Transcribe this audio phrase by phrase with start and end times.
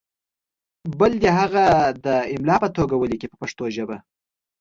[0.99, 1.65] بل دې هغه
[2.05, 3.97] د املا په توګه ولیکي په پښتو ژبه.